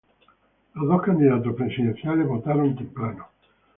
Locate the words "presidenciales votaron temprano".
1.55-3.27